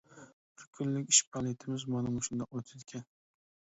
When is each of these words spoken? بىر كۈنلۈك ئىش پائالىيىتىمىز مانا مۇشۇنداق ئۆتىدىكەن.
بىر 0.61 0.69
كۈنلۈك 0.77 1.11
ئىش 1.13 1.19
پائالىيىتىمىز 1.35 1.85
مانا 1.97 2.15
مۇشۇنداق 2.17 2.59
ئۆتىدىكەن. 2.61 3.07